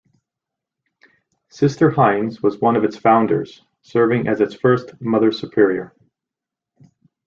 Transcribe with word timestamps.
Sister 1.49 1.91
Hynes 1.91 2.41
was 2.41 2.59
one 2.59 2.75
of 2.75 2.83
its 2.83 2.97
founders, 2.97 3.61
serving 3.83 4.27
as 4.27 4.41
its 4.41 4.55
first 4.55 4.99
mother 4.99 5.31
superior. 5.31 5.93